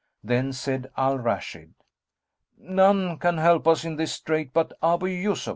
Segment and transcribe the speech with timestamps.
[0.23, 1.75] Then said Al Rashid,
[2.57, 5.49] "None can help us in this strait but Abъ Yъsuf."